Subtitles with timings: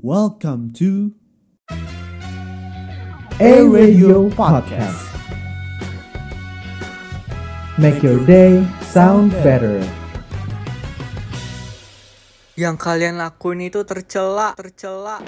[0.00, 1.12] Welcome to
[3.36, 4.96] A Radio Podcast.
[7.76, 9.84] Make your day sound better.
[12.56, 15.20] Yang kalian lakuin itu tercela, tercela.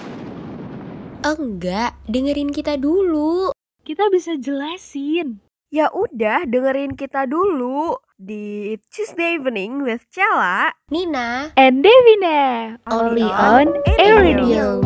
[1.20, 3.52] Enggak, dengerin kita dulu.
[3.84, 5.36] Kita bisa jelasin.
[5.68, 10.70] Ya udah, dengerin kita dulu di Tuesday Evening with Cella.
[10.94, 13.66] Nina, And Devina, only on
[13.98, 14.78] Air Radio.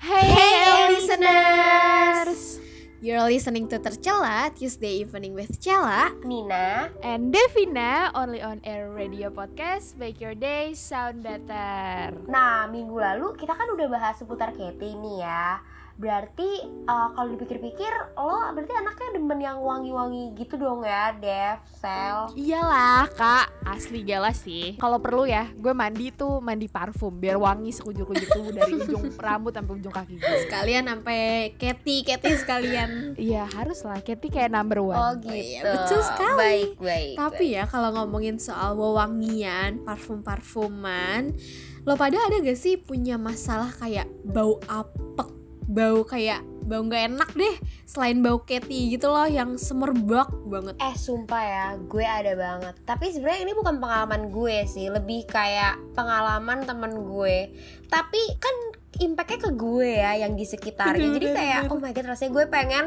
[0.00, 2.56] Hey, hey listeners.
[3.04, 6.88] You're listening to Tercela Tuesday Evening with Cella, Nina.
[7.04, 10.00] And Devina, only on Air Radio Podcast.
[10.00, 12.16] Make your day sound better.
[12.28, 15.60] Nah, minggu lalu kita kan udah bahas seputar Katy nih ya.
[16.00, 22.32] Berarti uh, kalau dipikir-pikir lo berarti anaknya demen yang wangi-wangi gitu dong ya, Dev, Sel.
[22.40, 24.80] Iyalah kak, asli gala sih.
[24.80, 29.52] Kalau perlu ya, gue mandi tuh mandi parfum biar wangi sekujur-kujur tuh dari ujung rambut
[29.52, 30.38] sampai ujung kaki gue.
[30.48, 32.90] Sekalian sampai Katy, Katy sekalian.
[33.20, 34.96] Iya harus lah, Katy kayak number one.
[34.96, 35.70] Oh Oh iya, gitu.
[35.74, 36.38] betul sekali.
[36.38, 37.14] Baik, baik.
[37.18, 41.34] Tapi ya kalau ngomongin soal wewangian, parfum-parfuman,
[41.84, 45.28] lo pada ada gak sih punya masalah kayak bau apek,
[45.70, 50.78] bau kayak bau nggak enak deh, selain bau Katy gitu loh yang semerbak banget.
[50.78, 52.74] Eh sumpah ya, gue ada banget.
[52.86, 57.50] Tapi sebenarnya ini bukan pengalaman gue sih, lebih kayak pengalaman temen gue.
[57.90, 58.56] Tapi kan
[59.02, 61.10] impactnya ke gue ya yang di sekitarnya.
[61.18, 62.86] Jadi kayak oh my god, rasanya gue pengen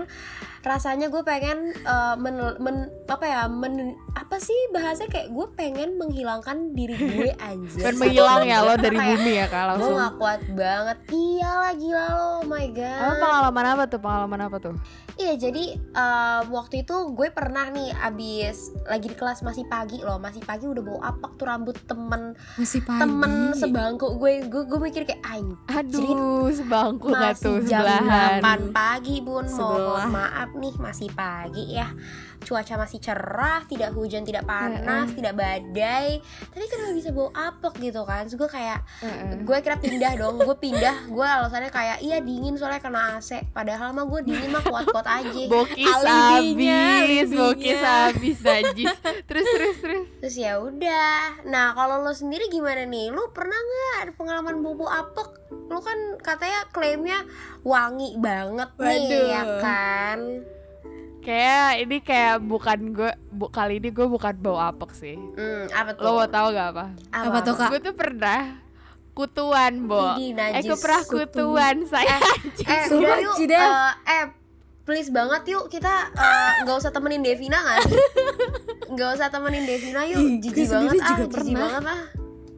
[0.64, 6.00] rasanya gue pengen uh, men, men- apa ya men apa sih bahasanya kayak gue pengen
[6.00, 10.14] menghilangkan diri gue anjir Dan menghilang ya lo dari Kayak, bumi ya kak gue gak
[10.16, 14.00] kuat banget iyalah gila lo oh my god Apa pengalaman apa tuh?
[14.00, 14.76] Pengalaman apa tuh?
[15.14, 20.18] Iya jadi um, waktu itu gue pernah nih abis lagi di kelas masih pagi loh
[20.18, 22.98] masih pagi udah bau apak tuh rambut temen Masih pagi.
[23.00, 28.42] temen sebangku gue gue gue mikir kayak aing Aduh, sebangku gak tuh jam sebelahan.
[28.42, 29.70] 8 pagi bun Sebelah.
[30.02, 31.88] mohon maaf nih masih pagi ya
[32.44, 38.04] cuaca masih cerah tidak hujan tidak panas tidak badai tapi kenapa bisa bau apek gitu
[38.04, 39.42] kan Terus gue kayak Heeh.
[39.42, 43.92] gue kira pindah dong gue pindah gue alasannya kayak iya dingin soalnya kena AC padahal
[43.92, 47.40] mah gue dingin mah kuat-kuat aja Bokis Alibinya, abis, alibinya.
[47.40, 48.94] bokis abis najis.
[49.24, 50.04] Terus terus terus.
[50.20, 54.86] terus ya udah nah kalau lo sendiri gimana nih lu pernah nggak ada pengalaman bobo
[54.86, 55.30] apek
[55.70, 57.20] lu kan katanya klaimnya
[57.62, 59.26] wangi banget nih Waduh.
[59.30, 60.20] ya kan
[61.24, 65.16] Kayak ini kayak bukan gue bu, kali ini gue bukan bau apek sih.
[65.16, 66.86] hmm, apa tuh Lo mau tahu gak apa?
[67.10, 67.70] Apa tuh, Kak?
[67.70, 68.60] Gue tuh pernah
[69.14, 70.16] kutuan, Bo.
[70.16, 72.20] Ih, Eh, gue pernah kutuan, saya.
[72.60, 73.56] eh Sumpah, udah yuk Cida.
[73.56, 74.24] eh, eh
[74.84, 77.96] please banget yuk kita eh, nggak usah temenin Devina sih
[78.92, 81.56] nggak usah temenin Devina yuk jijik banget ah jijik pernah.
[81.72, 82.04] banget ah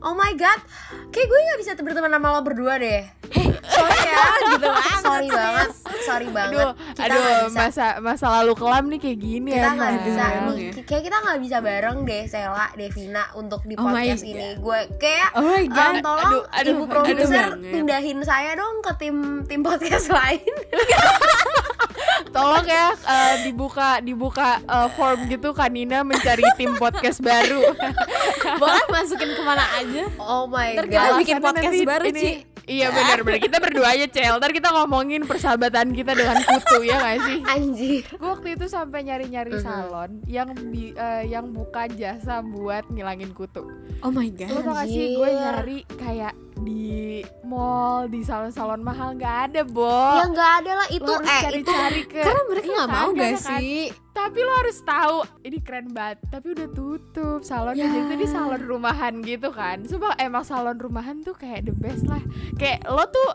[0.01, 0.61] Oh my god,
[1.09, 3.09] kayak gue gak bisa berteman sama lo berdua deh.
[3.67, 4.21] sorry ya,
[4.51, 5.01] gitu banget.
[5.01, 5.69] Sorry banget,
[6.05, 6.55] sorry banget.
[6.55, 9.75] Aduh, Kita aduh, bisa masa masa lalu kelam nih kayak gini kita emang.
[9.75, 10.71] nggak bisa Emang nih ya.
[10.83, 14.31] kayak kita nggak bisa bareng deh Sela Devina untuk di Oh podcast God.
[14.31, 15.93] ini gue kayak Oh my um, god.
[15.99, 20.53] tolong Aduh, aduh, ibu aduh produser pindahin saya dong ke tim tim podcast lain
[22.27, 27.63] Tolong ya eh, dibuka dibuka eh, form gitu Kanina mencari tim podcast baru.
[28.55, 30.03] Boleh masukin ke mana aja.
[30.17, 32.54] oh my Ntar kita god bikin Alasannya podcast nanti baru, ini- Ci.
[32.65, 34.35] Iya benar benar kita berdua aja Cel.
[34.35, 37.37] Ntar kita ngomongin persahabatan kita dengan kutu ya gak sih?
[37.45, 39.61] anjir Gue waktu itu sampai nyari-nyari Mhm.
[39.61, 43.69] salon yang bi- eh, yang buka jasa buat ngilangin kutu.
[43.99, 44.49] Oh my Lo god.
[44.59, 49.91] tau gak sih gue nyari kayak di mall, di salon-salon mahal nggak ada, Bo.
[50.15, 52.87] ya nggak ada lah itu Lo harus eh itu cari-cari ke Karena mereka Iya nggak
[52.87, 53.59] kan, mau gak kan?
[53.59, 53.79] sih?
[54.09, 57.83] Tapi lo harus tahu ini keren banget, tapi udah tutup salonnya.
[57.83, 57.91] Ya.
[57.91, 59.83] Jadi itu di salon rumahan gitu kan.
[59.83, 62.23] Sumpah emang salon rumahan tuh kayak the best lah.
[62.55, 63.29] Kayak lo tuh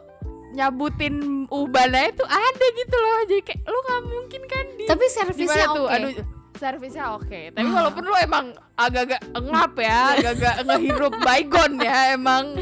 [0.50, 3.18] nyabutin uban aja tuh ada gitu loh.
[3.28, 5.84] Jadi kayak lo nggak mungkin kan di Tapi servisnya tuh?
[5.84, 5.92] oke.
[5.92, 6.10] Aduh,
[6.56, 7.40] servisnya oke.
[7.52, 12.56] Tapi walaupun lo emang agak-agak ngap ya, agak-agak ngehirup baygon ya emang.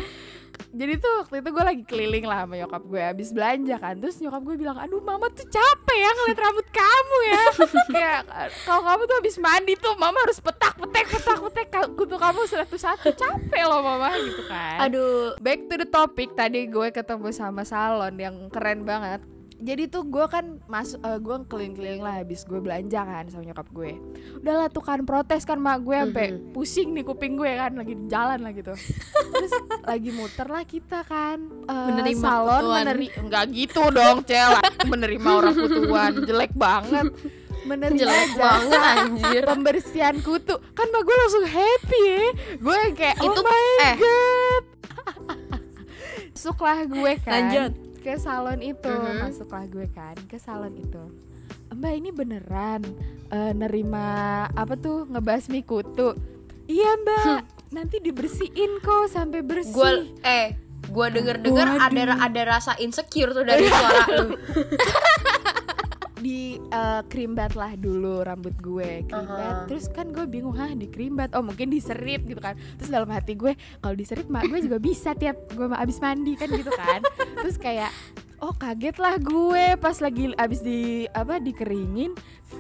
[0.69, 3.95] Jadi tuh waktu itu gue lagi keliling lah sama nyokap gue habis belanja kan.
[3.97, 7.43] Terus nyokap gue bilang Aduh mama tuh capek ya ngeliat rambut kamu ya.
[7.97, 8.23] Kayak
[8.69, 11.67] kalau kamu tuh habis mandi tuh Mama harus petak-petek petak-petek
[11.97, 13.17] Kutu kamu satu-satu.
[13.17, 14.85] Capek loh mama gitu kan.
[14.85, 15.41] Aduh.
[15.41, 19.25] Back to the topic Tadi gue ketemu sama salon yang keren banget
[19.59, 23.99] jadi tuh gue kan masuk gue keliling-keliling lah habis gue belanja kan sama nyokap gue.
[24.39, 28.07] Udahlah tuh kan protes kan mak gue sampai pusing nih kuping gue kan lagi di
[28.07, 28.71] jalan lah gitu.
[29.35, 29.53] Terus
[29.83, 34.63] lagi muter lah kita kan eh, Menerima salon meneri enggak gitu dong cel.
[34.87, 37.11] Menerima orang kutuan jelek banget.
[37.67, 39.43] Menerima jelek jasa banget anjir.
[39.43, 40.55] Pembersihan kutu.
[40.79, 42.03] Kan mak gue langsung happy.
[42.07, 42.27] Ya
[42.63, 43.97] gue kayak Itu, oh my eh.
[43.99, 44.65] god.
[46.39, 47.35] Masuklah gue kan.
[47.35, 47.88] Lanjut.
[48.09, 49.21] Ke salon itu Mhm.
[49.21, 51.05] masuklah gue kan ke salon itu.
[51.69, 52.81] Mbak ini beneran
[53.29, 54.09] eh, nerima
[54.49, 56.17] apa tuh ngebasmi kutu?
[56.65, 57.45] Iya mbak.
[57.69, 59.77] Nanti dibersihin kok sampai bersih.
[59.77, 59.93] Gue
[60.25, 60.57] eh
[60.89, 64.33] gue denger dengar ada ada rasa insecure tuh dari suara lu.
[66.19, 69.39] di eh, krimbat lah dulu rambut gue krimbat.
[69.55, 69.65] Aha.
[69.65, 71.33] terus kan gue bingung hah di krimbat?
[71.33, 72.55] Oh mungkin diserit gitu kan.
[72.77, 76.49] Terus dalam hati gue kalau diserit mak gue juga bisa tiap gue abis mandi kan
[76.49, 77.01] gitu kan.
[77.39, 77.91] Terus kayak
[78.39, 80.81] oh kaget lah gue pas lagi abis di
[81.11, 82.15] apa dikeringin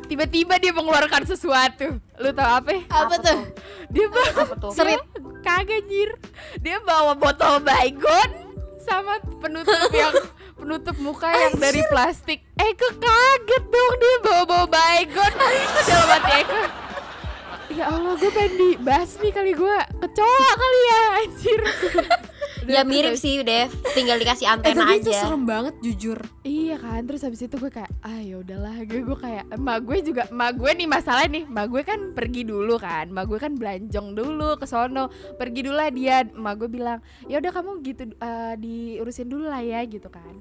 [0.06, 1.98] tiba-tiba dia mengeluarkan sesuatu.
[2.16, 3.40] Lu tau apa Apa tuh?
[3.94, 4.72] dia bawa Apa tuh?
[4.72, 5.02] serit.
[5.38, 6.10] Kagak jir
[6.58, 8.30] dia bawa botol baygon
[8.78, 10.10] sama penutup yang
[10.58, 12.42] penutup muka yang dari plastik.
[12.58, 15.32] Eko kaget dong dia bawa bawa baygon
[15.86, 16.62] dalam hati Eko?
[17.68, 21.60] Ya Allah gue pengen dibasmi kali gue kecoa kali ya anjir
[22.68, 25.24] Ya mirip sih Dev, tinggal dikasih Eh antena tapi itu aja.
[25.24, 26.20] serem banget jujur.
[26.44, 29.98] Iya kan, terus habis itu gue kayak, ah ya udahlah, gue gue kayak, emak gue
[30.04, 33.52] juga, emak gue nih masalah nih, emak gue kan pergi dulu kan, emak gue kan
[33.56, 35.08] belanjong dulu ke sono,
[35.40, 39.64] pergi dulu lah dia, emak gue bilang, ya udah kamu gitu eh, diurusin dulu lah
[39.64, 40.36] ya gitu kan.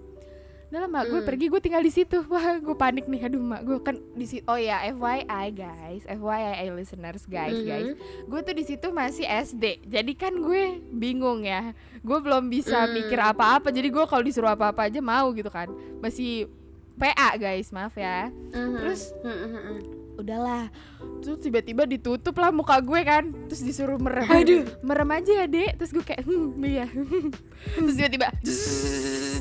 [0.67, 1.29] Udah lah, emak gue Hmm.
[1.31, 4.43] pergi, gue tinggal di situ, wah gue panik nih, aduh emak gue kan di situ,
[4.45, 7.63] oh ya FYI guys, FYI listeners guys Mhm.
[7.63, 7.89] guys,
[8.27, 12.99] gue tuh di situ masih SD, jadi kan gue bingung ya, gue belum bisa Hmm.
[12.99, 16.51] mikir apa-apa, jadi gue kalau disuruh apa-apa aja mau gitu kan, masih
[16.99, 18.27] PA guys, maaf ya.
[18.51, 20.06] Terus Mhm.
[20.17, 20.73] Udahlah,
[21.21, 25.71] terus tiba-tiba ditutup lah muka gue kan, terus disuruh merem, aduh, merem aja ya dek,
[25.77, 26.87] terus gue kayak, hmm, iya,
[27.77, 28.27] terus tiba-tiba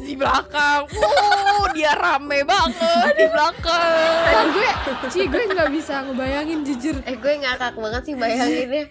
[0.06, 4.20] di belakang, wow, dia rame banget di belakang.
[4.30, 4.70] Kan gue,
[5.10, 6.96] Ci gue nggak bisa ngebayangin jujur.
[7.02, 8.84] Eh gue ngakak banget sih bayanginnya.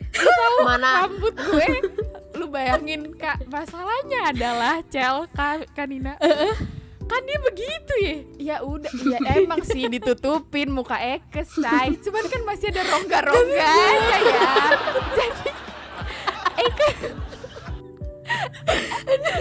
[0.65, 1.05] Mana?
[1.05, 1.67] rambut gue
[2.35, 6.19] lu bayangin kak masalahnya adalah cel Kak kanina
[7.05, 12.41] kan dia begitu ya ya udah ya emang sih ditutupin muka Eke say cuman kan
[12.43, 14.51] masih ada rongga-rongganya ya.
[15.13, 15.49] Jadi
[16.57, 16.89] Eke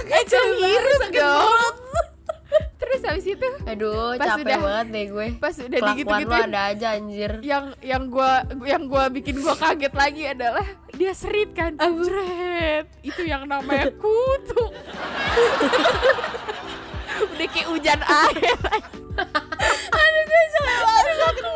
[0.05, 1.75] Eke ngirup dong.
[2.75, 5.27] terus habis itu Aduh, Pas capek udah- banget deh gue.
[5.41, 7.33] pas udah digitu lu ada aja anjir.
[7.41, 8.31] yang yang gua
[8.63, 10.63] yang gua bikin gua kaget lagi adalah
[10.93, 11.75] dia serit kan?
[11.75, 12.87] Jret.
[13.03, 14.65] itu yang namanya kutu
[17.33, 18.57] udah kayak hujan air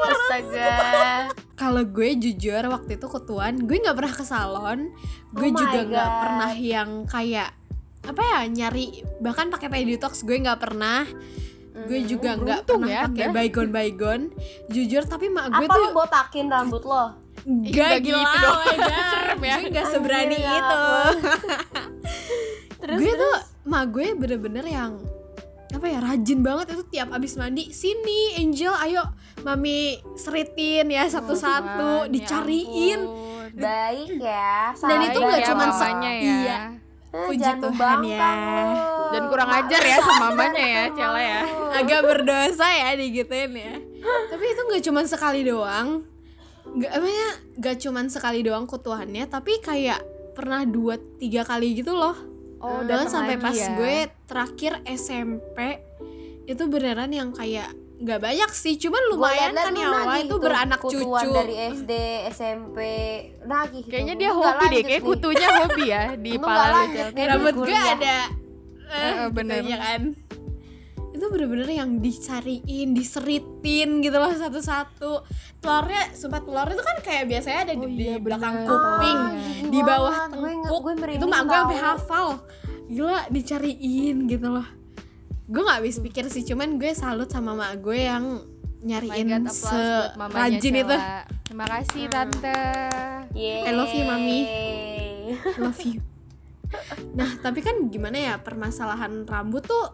[0.08, 1.28] Astaga.
[1.58, 4.94] Kalau gue jujur waktu itu ketuaan, gue nggak pernah ke salon.
[5.34, 7.50] Gue Oh juga nggak pernah yang kayak
[8.08, 11.02] apa ya nyari bahkan pakai pay detox gue nggak pernah.
[11.86, 14.20] Gue juga nggak pernah ya pakai baygon baygon.
[14.70, 17.04] Jujur tapi mak gue Apa tuh lu botakin rambut lo?
[17.48, 18.60] Gak nggak gitu gitu dong.
[19.12, 19.56] Serem ya.
[19.58, 20.78] Gue gak seberani Anjir, ya itu.
[22.82, 23.22] Terus Gue terus?
[23.22, 23.34] tuh
[23.68, 24.96] Mak gue bener-bener yang
[25.68, 29.04] apa ya rajin banget itu tiap abis mandi sini Angel ayo
[29.40, 31.68] mami seritin ya satu-satu
[32.02, 33.52] Tuhan, ya dicariin ampun.
[33.52, 34.72] baik ya.
[34.74, 36.58] Dan itu nggak ya sek- ya iya.
[37.08, 38.20] Eh, Puji jangan Tuhan ya.
[38.20, 39.08] lo.
[39.08, 41.40] dan kurang ajar ya sama mamanya ya Cela ya
[41.74, 43.74] agak berdosa ya digituin ya
[44.28, 46.04] tapi itu nggak cuman sekali doang
[46.68, 50.04] nggak namanya nggak cuman sekali doang kutuannya tapi kayak
[50.36, 52.12] pernah dua tiga kali gitu loh
[52.58, 53.68] oh Bahkan datang sampai lagi pas ya.
[53.74, 53.96] gue
[54.26, 55.58] terakhir SMP
[56.48, 61.02] itu beneran yang kayak nggak banyak sih cuman lumayan kan ya awal itu beranak cucu
[61.34, 61.92] dari SD,
[62.30, 62.78] SMP,
[63.42, 63.90] nagih gitu.
[63.90, 66.86] kayaknya dia hobi deh kayak kutunya hobi ya di pala.
[67.10, 68.16] Kayak rambut gue ada
[68.86, 69.60] eh, Heeh, bener.
[69.66, 70.02] gitu ya kan
[71.18, 75.26] itu bener-bener yang dicariin diseritin gitu loh satu-satu.
[75.58, 78.70] Telurnya sumpah telur itu kan kayak biasanya ada di, Oh di iya, belakang bener.
[78.70, 80.38] kuping Ah, gigi di bawah banget.
[80.38, 80.80] Gue tengkuk.
[80.80, 82.28] gue itu mak gue sampai hafal.
[82.88, 84.66] Gila dicariin gitu loh.
[85.50, 88.24] Gue nggak habis pikir sih cuman gue salut sama mak gue yang
[88.78, 89.50] Oh nyariin God,
[90.14, 90.96] mamanya serajin itu.
[91.42, 92.62] Terima kasih tante.
[93.34, 94.38] I love you, Mami.
[94.46, 95.34] Yeay.
[95.58, 95.98] love you.
[97.18, 99.84] Nah tapi kan gimana ya permasalahan rambut tuh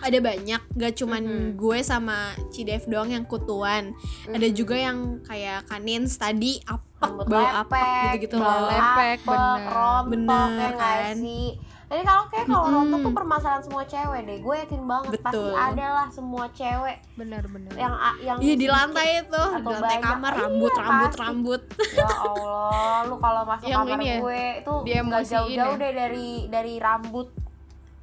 [0.00, 1.48] ada banyak gak cuman Mhm.
[1.54, 3.90] gue sama Cidev doang yang kutuan
[4.24, 4.54] ada Mhm.
[4.54, 10.04] juga yang kayak kanins tadi apek Rambut bau lepek, apek gitu-gitu bau loh lepek, bener.
[10.08, 11.14] Bener, ya kan?
[11.16, 11.48] sih
[11.88, 12.74] jadi kalau kayak kalau Mm-mm.
[12.76, 15.54] rontok tuh permasalahan semua cewek deh gue yakin banget pasti Betul.
[15.56, 20.02] ada lah semua cewek bener-bener yang yang iya di lantai itu di lantai banyak.
[20.04, 21.22] kamar Iya, rambut rambut pasti.
[21.22, 21.60] rambut
[21.94, 25.80] ya Allah lu kalau masuk Yang kamar ini ya, gue itu nggak diemosiin jauh-jauh ya?
[25.80, 27.28] deh dari dari rambut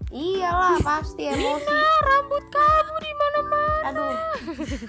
[0.09, 4.15] iyalah pasti emosi rambut kamu di mana-mana aduh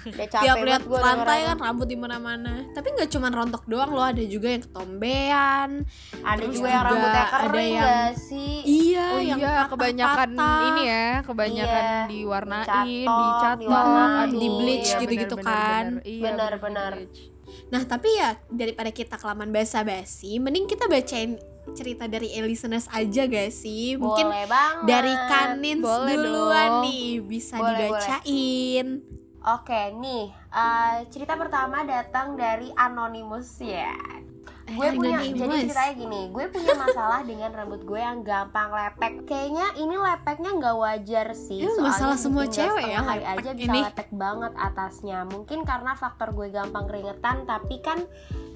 [0.07, 3.91] udah capek tiap lihat gue lantai kan rambut di mana-mana tapi nggak cuman rontok doang
[3.91, 5.69] loh ada juga yang ketombean
[6.19, 9.65] ada terus juga yang juga rambutnya ada kering yang- gak sih iya Oh yang Iya,
[9.67, 10.67] kebanyakan patah-patah.
[10.67, 15.83] ini ya, kebanyakan Iya, diwarnain, dicatok, di bleach iya, gitu-gitu kan.
[15.95, 16.03] benar.
[16.03, 16.21] Iya,
[16.59, 16.93] Benar.
[17.67, 21.37] Nah tapi ya daripada kita kelamaan basa-basi, mending kita bacain
[21.75, 23.97] cerita dari listeners aja gak sih?
[23.97, 26.83] Mungkin boleh banget dari Kanins Boleh duluan dong.
[26.87, 28.87] nih bisa Boleh, dibacain.
[29.47, 33.95] Oke, nih eh, cerita pertama datang dari Anonymous ya.
[34.67, 35.63] Gue punya, jadi Anonymous.
[35.63, 39.23] ceritanya gini, gue punya masalah dengan rambut gue yang gampang lepek.
[39.23, 41.63] Kayaknya ini lepeknya nggak wajar sih.
[41.63, 43.79] Ini soalnya masalah semua cewek ya, hari aja bisa ini.
[43.87, 45.23] lepek banget atasnya.
[45.23, 48.03] Mungkin karena faktor gue gampang keringetan, tapi kan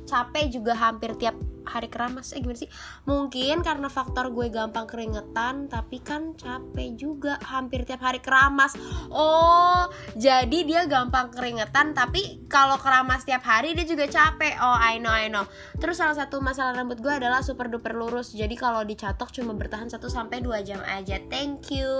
[0.03, 2.33] capek juga hampir tiap hari keramas.
[2.33, 2.69] Eh gimana sih?
[3.05, 8.75] Mungkin karena faktor gue gampang keringetan, tapi kan capek juga hampir tiap hari keramas.
[9.13, 9.87] Oh,
[10.17, 14.59] jadi dia gampang keringetan tapi kalau keramas tiap hari dia juga capek.
[14.59, 15.45] Oh, I know, I know.
[15.77, 18.33] Terus salah satu masalah rambut gue adalah super duper lurus.
[18.33, 21.21] Jadi kalau dicatok cuma bertahan 1 sampai 2 jam aja.
[21.31, 21.91] Thank you.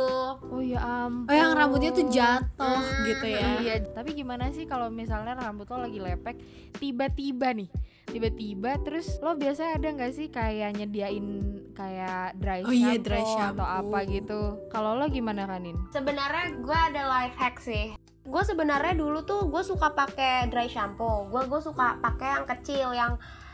[0.41, 1.31] Oh ya ampun.
[1.31, 3.47] Oh yang rambutnya tuh jatuh Hmm, gitu ya.
[3.61, 6.35] Iya, tapi gimana sih kalau misalnya rambut lo lagi lepek,
[6.77, 7.69] tiba-tiba nih,
[8.07, 11.27] tiba-tiba terus lo biasa ada nggak sih kayak nyediain
[11.71, 13.65] kayak dry Oh shampoo, iya, dry atau shampoo.
[13.65, 14.39] apa gitu?
[14.67, 15.77] Kalau lo gimana kanin?
[15.89, 17.95] Sebenarnya gue ada life hack sih.
[18.21, 21.31] Gue sebenarnya dulu tuh gue suka pakai dry shampoo.
[21.31, 23.13] Gue gue suka pakai yang kecil yang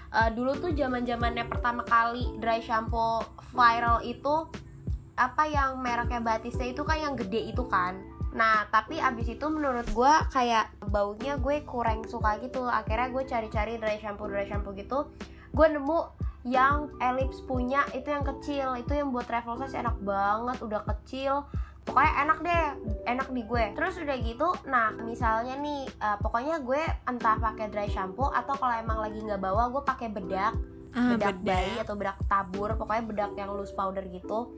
[0.09, 3.21] eh, dulu tuh zaman zamannya pertama kali dry shampoo
[3.53, 4.49] viral itu
[5.17, 7.97] apa yang mereknya Batista itu kan yang gede itu kan.
[8.35, 12.65] Nah tapi abis itu menurut gue kayak baunya gue kurang suka gitu.
[12.65, 15.07] Akhirnya gue cari-cari dry shampoo dry shampoo gitu.
[15.53, 20.55] Gue nemu yang Ellipse punya itu yang kecil itu yang buat travel size enak banget
[20.63, 21.43] udah kecil
[21.83, 22.63] pokoknya enak deh
[23.03, 27.91] enak di gue terus udah gitu nah misalnya nih eh, pokoknya gue entah pakai dry
[27.91, 30.55] shampoo atau kalau emang lagi nggak bawa gue pakai bedak
[30.95, 31.45] Ah, bedak bedak.
[31.45, 34.55] bayi atau bedak tabur pokoknya bedak yang loose powder gitu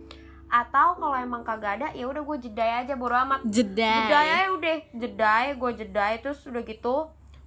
[0.49, 3.93] atau kalau emang kagak ada ya udah gue jedai aja bodo amat Jeda.
[4.09, 6.95] jedai aja udah jedai gue jedai terus udah gitu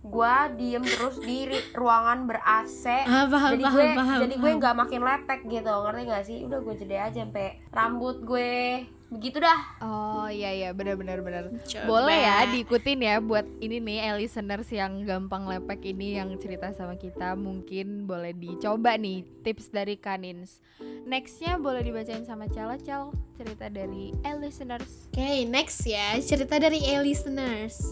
[0.02, 1.46] gue diem terus di
[1.78, 5.70] ruangan ber AC Ah, paham, jadi paham, gue paham, jadi gue nggak makin lepek gitu
[5.70, 8.82] ngerti gak sih udah gue jeda aja sampai rambut gue
[9.12, 11.50] begitu dah Oh iya iya benar-benar benar.
[11.66, 11.84] Coba.
[11.84, 16.94] Boleh ya diikutin ya buat ini nih listeners yang gampang lepek ini yang cerita sama
[16.94, 20.62] kita mungkin boleh dicoba nih tips dari Kanins.
[21.04, 25.10] Nextnya boleh dibacain sama Cel Cel cerita dari listeners.
[25.10, 27.82] Oke, next ya, cerita dari listeners.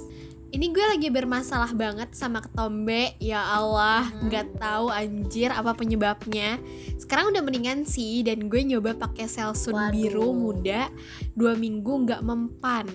[0.51, 6.59] Ini gue lagi bermasalah banget sama ketombe, ya Allah, nggak tahu anjir apa penyebabnya.
[6.99, 9.95] Sekarang udah mendingan sih, dan gue nyoba pakai Selsun Waduh.
[9.95, 10.91] biru muda
[11.39, 12.87] dua minggu nggak mempan.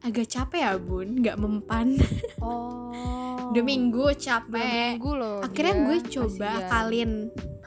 [0.00, 1.96] Agak capek ya bun, nggak mempan.
[2.40, 3.52] Oh.
[3.52, 4.96] Dua minggu Dua capek.
[4.96, 5.40] minggu loh.
[5.44, 5.84] Akhirnya dia.
[5.84, 6.64] gue coba Kasihan.
[6.64, 7.10] akalin.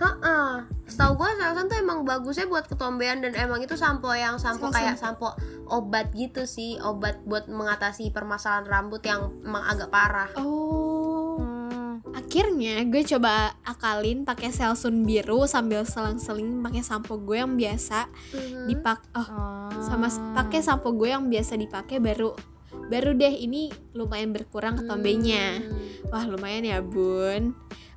[0.04, 0.52] Heeh.
[0.84, 4.76] Setahu gue Selsun tuh emang bagusnya buat ketombean dan emang itu sampo yang sampo Selsun.
[4.76, 5.32] kayak sampo
[5.66, 10.28] obat gitu sih, obat buat mengatasi permasalahan rambut yang emang agak parah.
[10.36, 11.40] Oh.
[11.40, 12.04] Hmm.
[12.14, 18.68] Akhirnya gue coba akalin pakai Selsun biru sambil selang-seling pakai sampo gue yang biasa Mhm.
[18.68, 19.70] dipak oh Oh.
[19.82, 22.36] sama s- pakai sampo gue yang biasa dipakai baru
[22.84, 25.74] baru deh ini lumayan berkurang ketombenya Hmm.
[26.08, 27.54] wah lumayan ya bun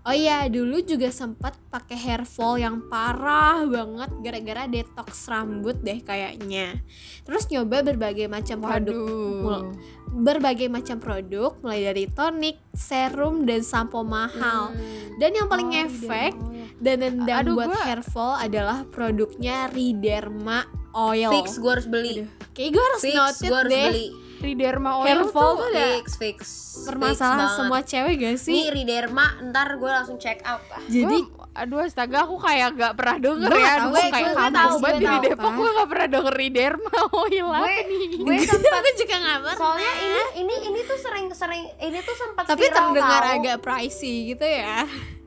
[0.06, 5.98] oh iya dulu juga sempat pakai hair fall yang parah banget gara-gara detox rambut deh
[5.98, 6.78] kayaknya
[7.22, 9.66] terus nyoba berbagai macam produk
[10.08, 15.18] berbagai macam produk mulai dari tonik serum dan sampo mahal Hmm.
[15.18, 16.66] dan yang paling Oh, ya.
[16.78, 22.24] dan nendang Aduh, buat gua- hair fall adalah produknya Riderma Oil Fix gue harus beli.
[22.52, 24.06] Kayak gue harus Fix noted gue harus deh beli.
[24.38, 26.38] Riderma Hair oil fall tuh udah Fix fix.
[26.82, 28.60] permasalahan Fix semua cewek gak Nih sih?
[28.68, 30.82] Riderma ntar gue langsung check out ah.
[30.84, 34.28] Jadi Gua- aduh astaga aku kayak gak pernah denger Gua ya tahu sih, kayak gue-
[34.28, 35.18] gue kamu tahu, banget gue di.
[35.26, 39.38] Depok gue gak pernah denger Riderma oil apa gue nih gue sempat gue juga gak
[39.38, 43.34] pernah soalnya ini ini ini tuh sering sering ini tuh sempat Tapi viral terdengar tau.
[43.34, 44.84] agak pricey gitu ya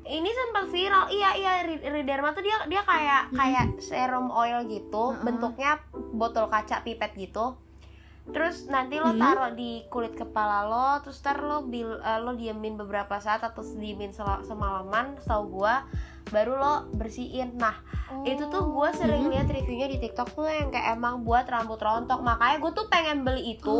[0.07, 5.17] ini sempat viral iya iya Ri- Riderma tuh dia dia kayak kayak serum oil gitu
[5.19, 5.77] bentuknya
[6.11, 7.57] botol kaca pipet gitu
[8.29, 9.21] terus nanti lo Hmm.
[9.21, 13.61] taruh di kulit kepala lo terus ntar lo bil, eh, lo diemin beberapa saat atau
[13.61, 15.85] diemin sel- semalaman setahu gua
[16.29, 17.57] baru lo bersihin.
[17.57, 17.73] Nah
[18.21, 22.21] itu tuh gue sering lihat reviewnya di TikTok tuh yang kayak emang buat rambut rontok.
[22.21, 23.77] Makanya gue tuh pengen beli itu.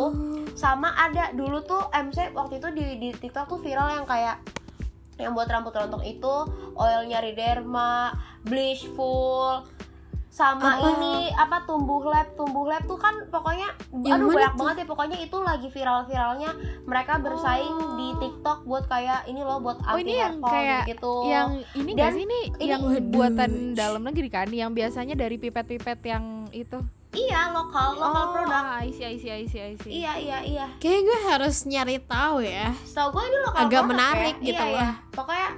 [0.57, 4.41] Sama ada dulu tuh MC waktu itu di, di TikTok tuh viral yang kayak
[5.19, 6.35] yang buat rambut rontok itu
[6.73, 8.15] oilnya Riderma,
[8.47, 9.61] bleach full
[10.29, 10.93] sama Apa?
[10.93, 14.59] ini apa tumbuh lab tumbuh lab tuh kan pokoknya Yang aduh banyak tuh?
[14.59, 16.51] banget ya pokoknya itu lagi viral-viralnya
[16.85, 21.13] mereka bersaing di TikTok buat kayak ini loh buat Oh anti ini yang kayak gitu
[21.25, 23.09] yang ini Dan sih ini, ini- yang Waduh.
[23.09, 26.77] buatan dalam negeri kan yang biasanya dari pipet-pipet yang itu
[27.11, 29.91] iya lokal lokal oh, produk I see, I see, I see, I see.
[29.91, 32.69] iya iya iya Kayaknya gue harus nyari tahu ya.
[32.79, 34.45] setahu gue ini lokal Agak produk menarik ya.
[34.45, 34.77] gitu iya, loh.
[34.77, 34.89] iya.
[35.09, 35.49] pokoknya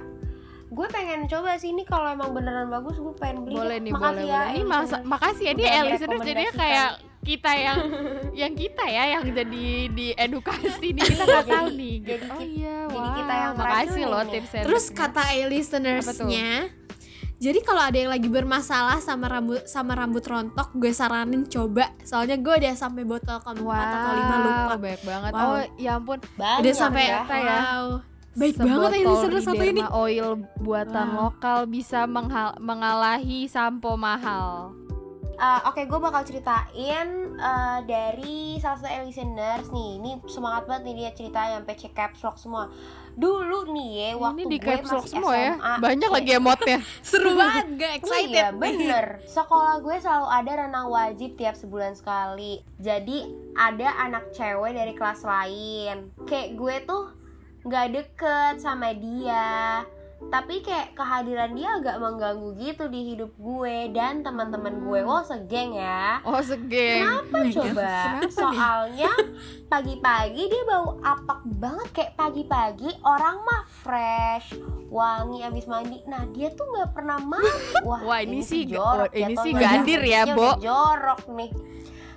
[0.72, 4.08] gue pengen coba sih ini kalau emang beneran bagus gue pengen beli Boleh nih, makasih
[4.08, 4.56] boleh, ya boleh.
[4.56, 6.88] Ini masa, makasih ya, ini Udah listeners jadinya kayak
[7.22, 7.78] kita yang
[8.42, 12.34] yang kita ya yang jadi di edukasi nih kita nggak tahu nih jadi gitu.
[12.34, 14.32] oh iya jadi wah kita yang makasih loh nih.
[14.34, 16.50] tips and Terus kata listenersnya,
[17.42, 21.90] jadi kalau ada yang lagi bermasalah sama rambut sama rambut rontok, gue saranin coba.
[22.06, 24.74] Soalnya gue udah sampai botol keempat atau lima lupa.
[24.78, 25.42] banyak banget Wow.
[25.42, 27.20] oh ya ampun banyak udah sampai ya.
[27.26, 27.42] ya.
[27.42, 28.11] wow.
[28.32, 29.82] Baik banget ya Sebotol listener satu ini.
[29.88, 31.18] Oil buatan Wow.
[31.22, 34.72] lokal bisa menghal- mengalahi sampo mahal
[35.34, 39.98] Uh, Oke, gue bakal ceritain uh, dari salah satu listeners nih.
[39.98, 42.70] Ini semangat banget nih dia cerita sampai cek caps lock semua.
[43.12, 46.14] Dulu nih ya, waktu ini di gue caps lock masih semua ya SMA, banyak cek-
[46.14, 48.30] lagi emotnya Seru banget, gue excited.
[48.30, 53.18] Iya bener Sekolah gue selalu ada renang wajib tiap sebulan sekali Jadi
[53.52, 57.02] ada anak cewek dari kelas lain Kayak gue tuh
[57.66, 59.82] gak deket sama dia
[60.22, 65.74] Tapi kayak kehadiran dia agak mengganggu gitu di hidup gue Dan teman-teman gue Wow segeng
[65.74, 67.90] ya oh segeng Kenapa coba?
[67.90, 68.30] Kenapa nih?
[68.30, 69.12] Soalnya
[69.72, 74.52] pagi-pagi dia bau apak banget kayak pagi-pagi orang mah fresh,
[74.92, 76.04] wangi abis mandi.
[76.04, 77.48] Nah dia tuh nggak pernah mandi.
[77.88, 79.64] Wah, Wah, ini sih jorok oh, ini ya, tau sih nggak?
[79.64, 80.50] gandir ya, Ini Bo.
[80.60, 81.50] jorok nih.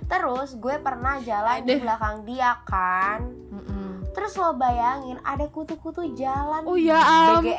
[0.06, 1.82] Terus gue pernah jalan di Aduh.
[1.82, 3.20] belakang dia kan.
[3.50, 3.75] Mm-mm.
[4.16, 6.64] Terus lo bayangin ada kutu-kutu jalan.
[6.64, 7.52] Oh ya ampun.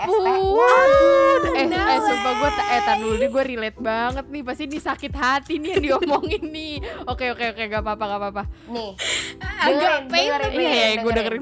[0.58, 4.66] Waduh, Eh, no eh sumpah gue eh tar dulu nih gue relate banget nih pasti
[4.66, 6.76] ini sakit hati nih yang diomongin nih.
[7.06, 8.44] Oke oke oke gak apa-apa gak apa-apa.
[8.74, 8.92] Nih,
[9.38, 11.42] Agak dengerin, pain dengerin, Iya iya gue dengerin.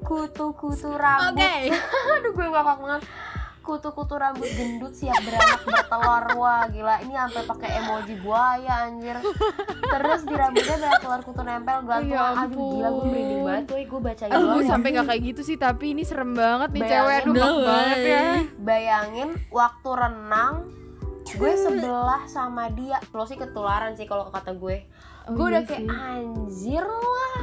[0.00, 1.54] Kutu-kutu rambut Oke.
[2.16, 3.02] Aduh gue ngakak banget
[3.66, 6.24] Kutu-kutu rambut gendut siap beranak bertelur.
[6.38, 7.02] Wah gila.
[7.02, 9.18] Ini sampai pakai emoji buaya anjir.
[9.86, 13.82] Terus di rambutnya banyak telur kutu nempel gantungan Ya Aduh gila gue merinding banget Gue
[13.86, 14.68] gue bacain Gue ya.
[14.68, 17.22] sampai gak kayak gitu sih tapi ini serem banget nih Bayangin cewek.
[17.22, 18.22] Aduh no banget ya.
[18.58, 20.54] Bayangin waktu renang
[21.26, 23.02] Gue sebelah sama dia.
[23.10, 24.86] Lo sih ketularan sih kalau kata gue
[25.26, 25.88] Oh, Gue iya udah kayak sih.
[25.90, 27.34] anjir lah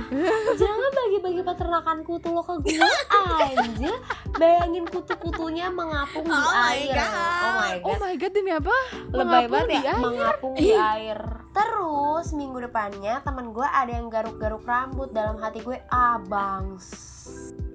[0.56, 2.80] Jangan bagi-bagi peternakan kutu lo ke gue
[3.12, 3.96] Anjir
[4.34, 7.12] Bayangin kutu-kutunya mengapung di Oh my air God.
[7.12, 8.76] Oh my Oh god my god demi apa?
[9.10, 10.00] Lebay banget di ya air?
[10.00, 11.20] Mengapung di air
[11.52, 16.88] Terus minggu depannya temen gue ada yang garuk-garuk rambut Dalam hati gue Ah bangs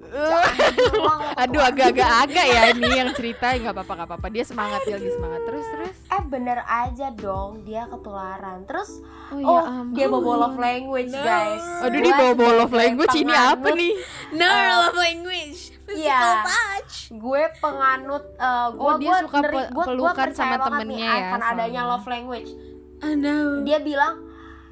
[1.41, 4.27] Aduh agak-agak agak ya ini yang cerita nggak apa-apa nggak apa-apa.
[4.29, 5.41] Dia semangat dia lagi semangat.
[5.45, 5.95] Terus terus?
[6.09, 8.65] Eh bener aja dong Dia ketularan.
[8.65, 8.89] Terus
[9.31, 11.63] oh, Oh, dia bawa love language guys.
[11.85, 13.93] Aduh dia bawa bawa love language ini apa nih?
[14.35, 15.59] No Uh, love language.
[15.89, 16.45] Physical iya.
[16.45, 17.09] touch.
[17.09, 22.05] gue penganut uh, gue Oh, dia suka pe- pelukan sama temennya ya, akan adanya love
[22.05, 22.51] language.
[22.99, 23.63] Oh no.
[23.63, 24.21] dia bilang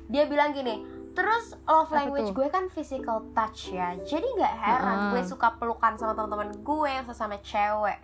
[0.08, 3.97] dia bilang gini terus love language gue kan physical touch ya.
[3.99, 5.10] Jadi nggak heran Ah.
[5.10, 7.97] gue suka pelukan sama teman-teman gue yang sesama cewek.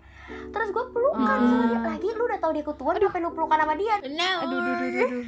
[0.50, 1.46] Terus gue pelukan Ah.
[1.46, 1.78] sama dia.
[1.86, 3.94] Lagi lu udah tau dia kutuan ngapain lu pelukan sama dia?
[4.02, 4.30] No.
[4.42, 5.24] aduh aduh aduh, aduh, aduh.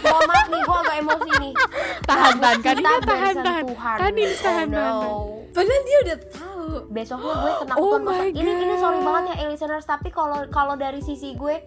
[0.00, 1.52] mohon maaf nih gue agak emosi nih.
[2.02, 2.58] Tahan tahan.
[2.58, 3.96] Kan ini tahan tahan bersentuhan.
[3.96, 5.02] kan ini Oh, tahan tahan
[5.50, 6.74] Padahal dia udah tahu.
[6.88, 7.94] besoknya gue kena Oh
[8.32, 9.84] ini ini sorry banget ya listeners.
[9.84, 11.58] Tapi kalau kalau dari sisi gue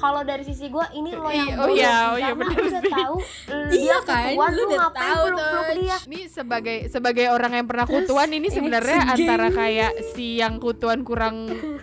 [0.00, 2.58] kalau dari sisi gue ini lo yang Iya, oh bodoh iya, oh iya, karena bener
[2.64, 2.90] udah sih.
[2.90, 6.76] tahu eh, Iya dia kan, ketuan, lu lu udah ngapain tahu, peluk dia ini sebagai
[6.88, 9.14] sebagai orang yang pernah kutuan ini sebenarnya segeng.
[9.14, 11.36] antara kayak si yang kutuan kurang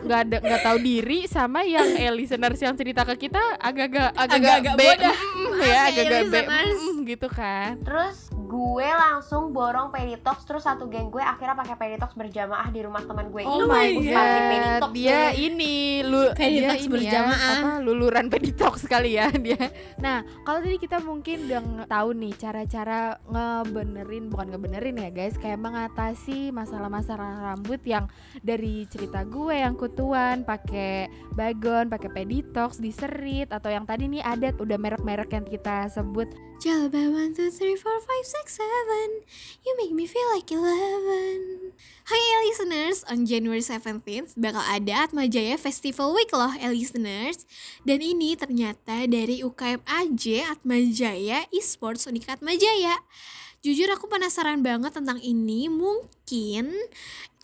[0.03, 4.73] nggak ada nggak tahu diri sama yang eh, listeners yang cerita ke kita agak-agak agak-agak
[4.75, 5.15] bodoh.
[5.15, 10.87] mm, ya ya, agak-agak be mm, gitu kan terus gue langsung borong peditox terus satu
[10.87, 15.31] geng gue akhirnya pakai peditox berjamaah di rumah teman gue Oh ini my god, dia
[15.31, 17.35] ini lu Peditox dia ini berjamaah.
[17.37, 19.59] ya, apa luluran peditox kali ya dia.
[19.99, 25.59] Nah, kalau tadi kita mungkin udah tahu nih cara-cara ngebenerin bukan ngebenerin ya guys, kayak
[25.59, 28.07] mengatasi masalah-masalah rambut yang
[28.39, 34.51] dari cerita gue yang kutuan pakai bagon, pakai peditox, diserit atau yang tadi nih ada
[34.59, 36.27] udah merek-merek yang kita sebut.
[36.59, 39.07] Jalaba one two three four five six seven.
[39.63, 41.71] You make me feel like eleven.
[42.03, 42.19] Hai
[42.49, 47.47] listeners, on January 17th bakal ada Atma Jaya Festival Week loh listeners.
[47.87, 52.99] Dan ini ternyata dari UKM AJ Atma Jaya Esports Unika Atma Jaya.
[53.61, 55.67] Jujur aku penasaran banget tentang ini.
[55.67, 56.73] Mungkin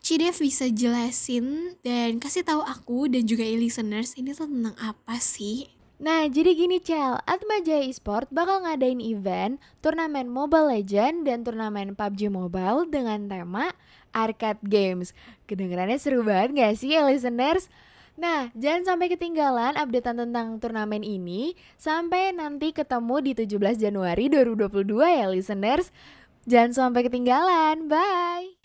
[0.04, 5.16] Cidev bisa jelasin dan kasih tahu aku dan juga eh, listeners ini tuh tentang apa
[5.16, 5.72] sih?
[5.96, 11.96] Nah, jadi gini Cel, Atma Jaya Esport bakal ngadain event turnamen Mobile Legend dan turnamen
[11.96, 13.72] PUBG Mobile dengan tema
[14.12, 15.16] Arcade Games.
[15.48, 17.72] Kedengarannya seru banget gak sih ya listeners?
[18.20, 24.84] Nah, jangan sampai ketinggalan updatean tentang turnamen ini sampai nanti ketemu di 17 Januari 2022
[25.00, 25.96] ya listeners.
[26.44, 27.88] Jangan sampai ketinggalan.
[27.88, 28.63] Bye.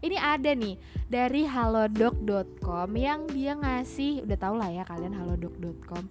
[0.00, 6.04] Ini ada nih dari halodoc.com yang dia ngasih udah tau lah ya kalian halodoc.com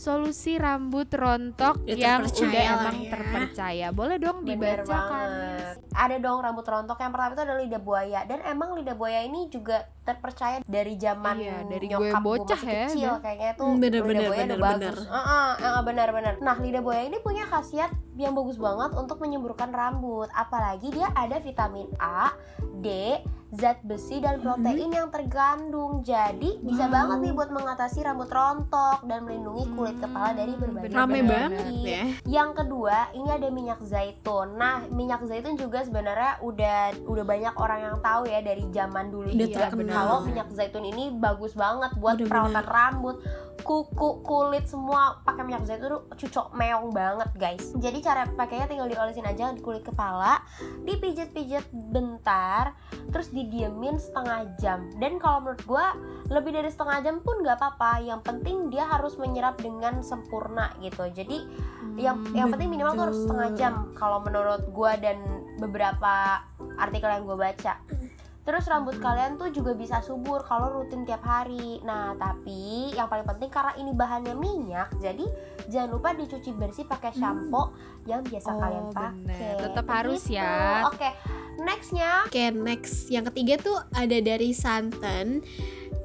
[0.00, 3.10] solusi rambut rontok Udah yang udah emang ya.
[3.12, 3.86] terpercaya.
[3.92, 5.28] Boleh dong Bener dibacakan.
[5.28, 5.74] banget.
[5.92, 9.52] Ada dong rambut rontok yang pertama itu adalah lidah buaya dan emang lidah buaya ini
[9.52, 13.66] juga terpercaya dari zaman Iya, dari gue nyokap gue bocah masih ya, kecil kayaknya tuh
[13.68, 14.94] Hmm, bener, lidah bener, buaya bener, udah bener.
[14.96, 15.00] bagus.
[15.04, 16.34] Heeh, heeh, benar-benar.
[16.40, 20.32] Nah lidah buaya ini punya khasiat yang bagus banget untuk menyemburkan rambut.
[20.32, 22.32] Apalagi dia ada vitamin A,
[22.80, 23.20] D,
[23.52, 26.00] zat besi dan protein yang tergandung.
[26.00, 26.92] Jadi bisa Wow.
[26.92, 30.90] banget nih buat mengatasi rambut rontok dan melindungi kulit Hmm, kepala dari berbagai.
[30.90, 31.28] Rame penyakit.
[31.28, 32.02] banget ya.
[32.24, 34.54] Yang kedua, ini ada minyak zaitun.
[34.54, 39.26] Nah, minyak zaitun juga sebenarnya udah udah banyak orang yang tahu ya dari zaman dulu
[39.28, 39.58] Udah juga.
[39.66, 39.94] terkenal.
[39.96, 43.16] Kalau minyak zaitun ini bagus banget buat perawatan rambut,
[43.60, 47.64] kuku, kulit semua pakai minyak zaitun tuh cucok meong banget, guys.
[47.76, 50.42] Jadi cara pakainya tinggal diolesin aja di kulit kepala,
[50.84, 52.74] dipijit-pijit bentar,
[53.10, 54.90] terus didiemin setengah jam.
[54.96, 55.96] Dan kalau menurut gua
[56.30, 58.04] lebih dari setengah jam pun nggak apa-apa.
[58.04, 61.08] Yang penting dia harus menyerap dengan sempurna gitu.
[61.10, 61.42] Jadi
[61.98, 65.18] yang Hmm, yang penting minimal tuh harus setengah jam kalau menurut gua dan
[65.60, 66.40] beberapa
[66.80, 67.76] artikel yang gue baca
[68.50, 71.78] terus rambut kalian tuh juga bisa subur kalau rutin tiap hari.
[71.86, 75.22] Nah tapi yang paling penting karena ini bahannya minyak jadi
[75.70, 77.70] jangan lupa dicuci bersih pakai shampoo
[78.10, 79.54] yang biasa Oh, kalian pakai.
[79.54, 80.82] Tetap harus ya.
[80.90, 81.08] oke
[81.62, 82.26] nextnya.
[82.26, 83.06] Oke next.
[83.06, 85.46] Yang ketiga tuh ada dari santan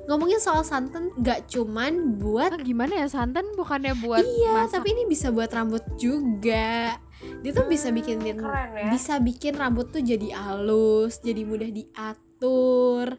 [0.05, 3.07] Ngomongin soal santan gak cuman buat Ah, gimana ya?
[3.09, 4.85] Santan bukannya buat Iya masak?
[4.85, 6.93] tapi ini bisa buat rambut juga.
[7.41, 8.93] Dia tuh bisa bikin keren ya.
[8.93, 12.24] bisa bikin rambut tuh jadi halus, jadi mudah diatur.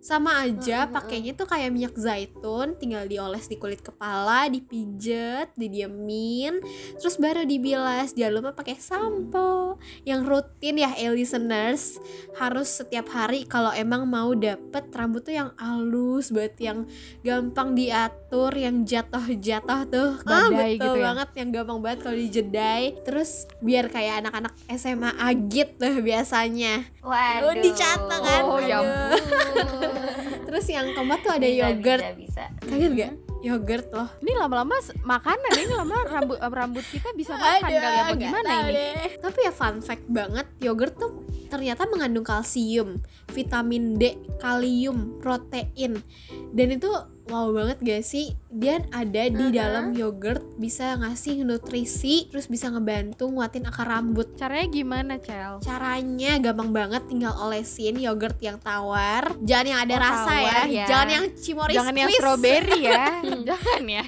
[0.03, 0.95] Sama aja Mm-mm.
[0.95, 6.59] pakainya tuh kayak minyak zaitun, tinggal dioles di kulit kepala, dipijet, didiemin,
[6.99, 8.15] terus baru dibilas.
[8.15, 9.79] Jangan lupa pakai sampo.
[10.07, 11.99] Yang rutin ya, eh, listeners,
[12.39, 16.87] harus setiap hari kalau emang mau dapet rambut tuh yang halus, buat yang
[17.23, 18.26] gampang diatur,
[18.57, 20.11] yang jatuh-jatuh tuh.
[20.27, 21.05] ah, Badai betul gitu ya?
[21.07, 22.85] banget yang gampang banget kalau dijedai.
[23.03, 26.83] Terus biar kayak anak-anak SMA agit tuh biasanya.
[27.01, 28.43] waduh Oh, dicatat kan?
[28.43, 29.15] Oh, ya Aduh.
[30.47, 32.03] Terus yang keempat tuh ada Bisa, yogurt.
[32.03, 32.45] bisa, bisa.
[32.63, 33.13] Kaget gak?
[33.37, 34.09] Yogurt loh.
[34.19, 38.73] Ini lama-lama makanan ini lama rambut rambut kita bisa makan kali apa nggak gimana ini?
[38.75, 39.11] deh.
[39.23, 42.99] Tapi ya fun fact banget, yogurt tuh ternyata mengandung kalsium,
[43.31, 46.03] vitamin D, kalium, protein.
[46.51, 46.91] Dan itu
[47.27, 48.33] wow banget gak sih?
[48.49, 49.53] Dia ada di Mhm.
[49.53, 54.33] dalam yogurt bisa ngasih nutrisi, terus bisa ngebantu nguatin akar rambut.
[54.35, 55.61] Caranya gimana, Cel?
[55.61, 59.35] Caranya gampang banget tinggal olesin yogurt yang tawar.
[59.41, 60.41] Jangan yang ada Oh, rasa ya.
[60.47, 60.87] tawar ya.
[60.87, 62.21] Jangan yang cimory Jangan yang squeeze.
[62.23, 63.05] strawberry ya.
[63.49, 64.05] Jangan ya.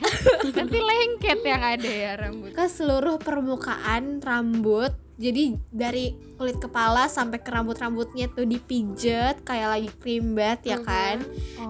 [0.48, 2.50] Nanti lengket yang ada ya rambut.
[2.54, 4.94] ke seluruh permukaan rambut.
[5.18, 11.18] Jadi dari kulit kepala sampai ke rambut-rambutnya tuh dipijet kayak lagi cream bath ya kan.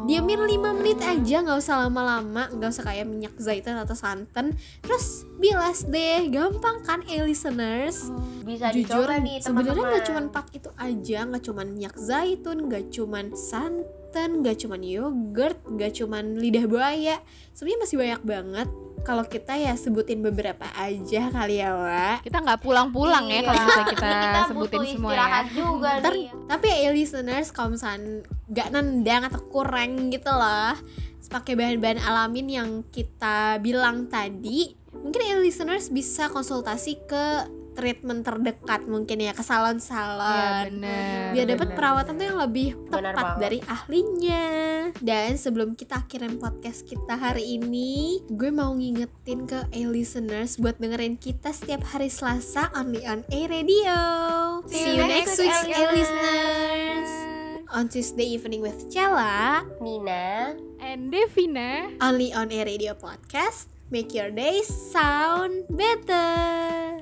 [0.04, 4.52] Diamin 5 menit aja nggak usah lama-lama, nggak usah kayak minyak zaitun atau santan.
[4.84, 8.12] Terus bilas deh, gampang kan eh listeners?
[8.44, 12.58] bisa Jujur dicoba nih sebenarnya teman-teman nggak cuman empat itu aja, nggak cuman minyak zaitun,
[12.68, 13.84] nggak cuman santan,
[14.16, 17.16] nggak cuman yogurt, nggak cuman lidah buaya.
[17.52, 18.68] Sebenarnya masih banyak banget.
[19.04, 22.16] Kalau kita ya sebutin beberapa aja kali ya, Wak.
[22.24, 23.46] Kita nggak pulang-pulang ya Iya.
[23.46, 25.40] kalau bisa kita, Ini sebutin butuh semua ya.
[25.52, 30.72] juga Ntar, nih tapi ya listeners kalau misalnya gak nendang atau kurang gitu loh
[31.28, 37.44] pakai bahan-bahan alamin yang kita bilang tadi mungkin ya listeners bisa konsultasi ke
[37.78, 41.30] treatment terdekat mungkin ya ke Iya salon-salon bener.
[41.30, 42.18] biar dapat perawatan bener.
[42.18, 44.46] tuh yang lebih tepat dari ahlinya.
[44.98, 50.74] Dan sebelum kita akhirin podcast kita hari ini gue mau ngingetin ke A listeners buat
[50.76, 53.98] dengerin kita setiap hari Selasa only on A Radio.
[54.66, 57.10] See you next week A listeners.
[57.68, 61.92] On Tuesday evening with Cella Nina And Devina.
[62.00, 63.68] only on A Radio podcast.
[63.92, 66.96] Make your day sound better